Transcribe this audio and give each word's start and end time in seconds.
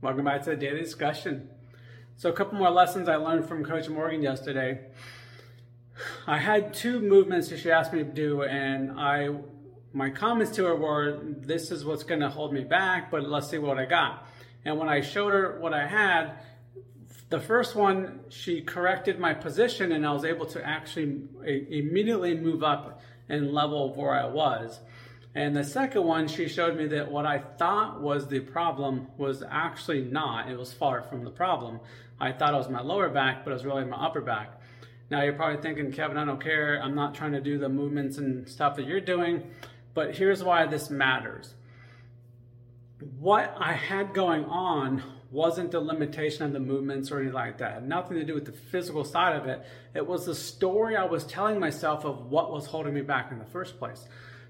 Welcome 0.00 0.26
back 0.26 0.44
to 0.44 0.50
the 0.50 0.56
daily 0.56 0.80
discussion. 0.80 1.48
So, 2.14 2.30
a 2.30 2.32
couple 2.32 2.56
more 2.56 2.70
lessons 2.70 3.08
I 3.08 3.16
learned 3.16 3.48
from 3.48 3.64
Coach 3.64 3.88
Morgan 3.88 4.22
yesterday. 4.22 4.78
I 6.24 6.38
had 6.38 6.72
two 6.72 7.00
movements 7.00 7.48
that 7.48 7.58
she 7.58 7.72
asked 7.72 7.92
me 7.92 8.04
to 8.04 8.08
do, 8.08 8.44
and 8.44 8.92
I 8.92 9.30
my 9.92 10.10
comments 10.10 10.54
to 10.54 10.66
her 10.66 10.76
were, 10.76 11.18
"This 11.20 11.72
is 11.72 11.84
what's 11.84 12.04
going 12.04 12.20
to 12.20 12.28
hold 12.28 12.52
me 12.52 12.62
back, 12.62 13.10
but 13.10 13.28
let's 13.28 13.50
see 13.50 13.58
what 13.58 13.76
I 13.76 13.86
got." 13.86 14.24
And 14.64 14.78
when 14.78 14.88
I 14.88 15.00
showed 15.00 15.32
her 15.32 15.58
what 15.58 15.74
I 15.74 15.88
had, 15.88 16.34
the 17.28 17.40
first 17.40 17.74
one 17.74 18.20
she 18.28 18.60
corrected 18.60 19.18
my 19.18 19.34
position, 19.34 19.90
and 19.90 20.06
I 20.06 20.12
was 20.12 20.24
able 20.24 20.46
to 20.46 20.64
actually 20.64 21.22
immediately 21.44 22.36
move 22.36 22.62
up 22.62 23.02
and 23.28 23.52
level 23.52 23.90
of 23.90 23.96
where 23.96 24.14
I 24.14 24.26
was. 24.26 24.78
And 25.34 25.56
the 25.56 25.64
second 25.64 26.04
one, 26.04 26.26
she 26.26 26.48
showed 26.48 26.76
me 26.76 26.86
that 26.88 27.10
what 27.10 27.26
I 27.26 27.38
thought 27.38 28.00
was 28.00 28.26
the 28.26 28.40
problem 28.40 29.08
was 29.16 29.42
actually 29.48 30.02
not. 30.02 30.50
It 30.50 30.58
was 30.58 30.72
far 30.72 31.02
from 31.02 31.24
the 31.24 31.30
problem. 31.30 31.80
I 32.20 32.32
thought 32.32 32.54
it 32.54 32.56
was 32.56 32.68
my 32.68 32.80
lower 32.80 33.08
back, 33.08 33.44
but 33.44 33.50
it 33.50 33.54
was 33.54 33.64
really 33.64 33.84
my 33.84 33.96
upper 33.96 34.20
back. 34.20 34.60
Now 35.10 35.22
you're 35.22 35.34
probably 35.34 35.62
thinking, 35.62 35.92
Kevin, 35.92 36.16
I 36.16 36.24
don't 36.24 36.42
care. 36.42 36.82
I'm 36.82 36.94
not 36.94 37.14
trying 37.14 37.32
to 37.32 37.40
do 37.40 37.58
the 37.58 37.68
movements 37.68 38.18
and 38.18 38.48
stuff 38.48 38.76
that 38.76 38.86
you're 38.86 39.00
doing. 39.00 39.50
But 39.94 40.14
here's 40.16 40.42
why 40.42 40.66
this 40.66 40.90
matters. 40.90 41.54
What 43.18 43.54
I 43.58 43.72
had 43.72 44.12
going 44.12 44.44
on 44.46 45.02
wasn't 45.30 45.70
the 45.70 45.80
limitation 45.80 46.44
of 46.44 46.52
the 46.52 46.60
movements 46.60 47.10
or 47.10 47.18
anything 47.18 47.34
like 47.34 47.58
that. 47.58 47.86
Nothing 47.86 48.16
to 48.16 48.24
do 48.24 48.34
with 48.34 48.46
the 48.46 48.52
physical 48.52 49.04
side 49.04 49.36
of 49.36 49.46
it. 49.46 49.64
It 49.94 50.06
was 50.06 50.26
the 50.26 50.34
story 50.34 50.96
I 50.96 51.04
was 51.04 51.24
telling 51.24 51.60
myself 51.60 52.04
of 52.04 52.30
what 52.30 52.50
was 52.50 52.66
holding 52.66 52.94
me 52.94 53.02
back 53.02 53.30
in 53.30 53.38
the 53.38 53.44
first 53.44 53.78
place. 53.78 54.06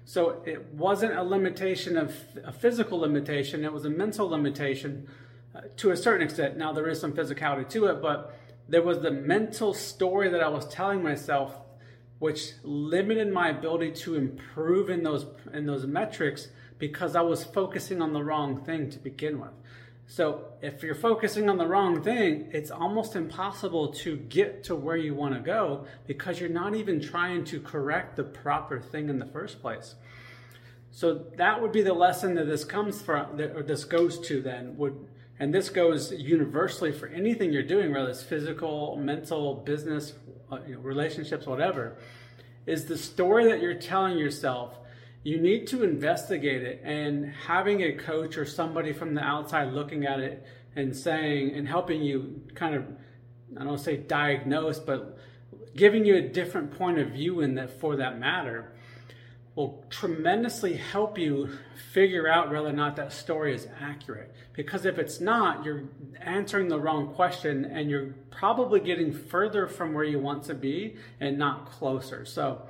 So 0.09 0.41
it 0.43 0.73
wasn't 0.73 1.15
a 1.15 1.21
limitation 1.21 1.95
of 1.95 2.15
a 2.43 2.51
physical 2.51 2.97
limitation, 2.97 3.63
it 3.63 3.71
was 3.71 3.85
a 3.85 3.91
mental 3.91 4.27
limitation 4.27 5.07
uh, 5.53 5.61
to 5.77 5.91
a 5.91 5.95
certain 5.95 6.23
extent. 6.23 6.57
Now, 6.57 6.73
there 6.73 6.89
is 6.89 6.99
some 6.99 7.13
physicality 7.13 7.69
to 7.69 7.85
it, 7.85 8.01
but 8.01 8.35
there 8.67 8.81
was 8.81 9.01
the 9.01 9.11
mental 9.11 9.71
story 9.71 10.27
that 10.29 10.41
I 10.41 10.47
was 10.47 10.67
telling 10.67 11.03
myself, 11.03 11.55
which 12.17 12.53
limited 12.63 13.31
my 13.31 13.49
ability 13.49 13.91
to 14.05 14.15
improve 14.15 14.89
in 14.89 15.03
those, 15.03 15.27
in 15.53 15.67
those 15.67 15.85
metrics 15.85 16.47
because 16.79 17.15
I 17.15 17.21
was 17.21 17.43
focusing 17.43 18.01
on 18.01 18.11
the 18.11 18.23
wrong 18.23 18.65
thing 18.65 18.89
to 18.89 18.97
begin 18.97 19.39
with. 19.39 19.53
So 20.11 20.45
if 20.63 20.81
you're 20.81 20.95
focusing 20.95 21.51
on 21.51 21.59
the 21.59 21.67
wrong 21.67 22.01
thing, 22.01 22.49
it's 22.51 22.71
almost 22.71 23.15
impossible 23.15 23.89
to 23.89 24.17
get 24.17 24.63
to 24.63 24.75
where 24.75 24.97
you 24.97 25.13
want 25.13 25.35
to 25.35 25.39
go 25.39 25.85
because 26.07 26.39
you're 26.39 26.49
not 26.49 26.73
even 26.73 26.99
trying 26.99 27.45
to 27.45 27.61
correct 27.61 28.15
the 28.15 28.23
proper 28.23 28.79
thing 28.79 29.09
in 29.09 29.19
the 29.19 29.27
first 29.27 29.61
place. 29.61 29.93
So 30.89 31.27
that 31.37 31.61
would 31.61 31.71
be 31.71 31.83
the 31.83 31.93
lesson 31.93 32.33
that 32.35 32.45
this 32.45 32.65
comes 32.65 32.99
from, 32.99 33.39
or 33.39 33.61
this 33.61 33.85
goes 33.85 34.19
to 34.21 34.41
then 34.41 34.75
would, 34.77 34.97
and 35.39 35.53
this 35.53 35.69
goes 35.69 36.11
universally 36.11 36.91
for 36.91 37.05
anything 37.05 37.53
you're 37.53 37.61
doing, 37.61 37.93
whether 37.93 38.09
it's 38.09 38.23
physical, 38.23 38.95
mental, 38.95 39.53
business, 39.53 40.13
uh, 40.51 40.57
relationships, 40.79 41.45
whatever, 41.45 41.97
is 42.65 42.85
the 42.85 42.97
story 42.97 43.45
that 43.45 43.61
you're 43.61 43.75
telling 43.75 44.17
yourself 44.17 44.73
you 45.23 45.39
need 45.39 45.67
to 45.67 45.83
investigate 45.83 46.63
it 46.63 46.81
and 46.83 47.25
having 47.25 47.81
a 47.81 47.93
coach 47.93 48.37
or 48.37 48.45
somebody 48.45 48.93
from 48.93 49.13
the 49.13 49.21
outside 49.21 49.73
looking 49.73 50.05
at 50.05 50.19
it 50.19 50.45
and 50.75 50.95
saying 50.95 51.53
and 51.55 51.67
helping 51.67 52.01
you 52.01 52.41
kind 52.55 52.75
of 52.75 52.85
I 53.59 53.63
don't 53.63 53.79
say 53.79 53.97
diagnose 53.97 54.79
but 54.79 55.17
giving 55.75 56.05
you 56.05 56.15
a 56.15 56.21
different 56.21 56.77
point 56.77 56.99
of 56.99 57.09
view 57.09 57.41
in 57.41 57.55
that 57.55 57.79
for 57.79 57.97
that 57.97 58.19
matter 58.19 58.73
will 59.55 59.83
tremendously 59.89 60.75
help 60.75 61.17
you 61.17 61.49
figure 61.91 62.29
out 62.29 62.49
whether 62.49 62.69
or 62.69 62.73
not 62.73 62.95
that 62.95 63.11
story 63.11 63.53
is 63.53 63.67
accurate. 63.81 64.33
Because 64.53 64.85
if 64.85 64.97
it's 64.97 65.19
not 65.19 65.65
you're 65.65 65.83
answering 66.21 66.69
the 66.69 66.79
wrong 66.79 67.13
question 67.13 67.65
and 67.65 67.89
you're 67.89 68.13
probably 68.31 68.79
getting 68.79 69.11
further 69.11 69.67
from 69.67 69.93
where 69.93 70.05
you 70.05 70.19
want 70.19 70.43
to 70.43 70.53
be 70.53 70.95
and 71.19 71.37
not 71.37 71.65
closer. 71.65 72.23
So 72.23 72.61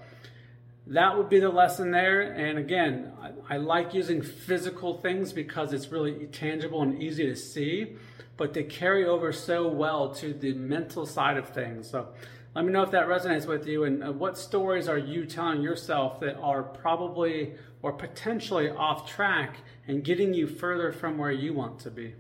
that 0.90 1.16
would 1.16 1.30
be 1.30 1.40
the 1.40 1.50
lesson 1.50 1.92
there. 1.92 2.22
And 2.22 2.58
again, 2.58 3.14
I, 3.22 3.56
I, 3.56 3.58
like 3.58 3.94
using 3.94 4.22
physical 4.22 4.96
things 4.96 5.32
because 5.32 5.72
it's 5.72 5.92
really 5.92 6.26
tangible 6.28 6.82
and 6.82 7.02
easy 7.02 7.28
to 7.28 7.36
see, 7.36 7.96
but 8.38 8.54
they 8.54 8.64
carry 8.64 9.06
over 9.06 9.32
so 9.32 9.68
well 9.68 10.14
to 10.16 10.34
the 10.34 10.54
mental 10.54 11.06
side 11.06 11.38
of 11.38 11.50
things. 11.50 11.90
So 11.90 12.08
let 12.56 12.66
me 12.66 12.72
know 12.72 12.82
if 12.82 12.90
that 12.92 13.08
resonates 13.08 13.46
with 13.46 13.68
you 13.68 13.84
and 13.84 14.04
uh, 14.04 14.12
what 14.12 14.36
stories 14.36 14.88
are 14.88 14.98
you 14.98 15.26
telling 15.26 15.62
yourself 15.62 16.20
that 16.22 16.38
are 16.38 16.64
probably 16.64 17.54
or 17.84 17.94
potentially 17.94 18.70
off 18.70 19.08
track 19.08 19.58
and 19.88 20.04
getting 20.04 20.34
you 20.34 20.48
further 20.48 20.92
from 20.92 21.18
where 21.18 21.32
you 21.32 21.54
want 21.54 21.80
to 21.82 21.92
be. 21.92 22.16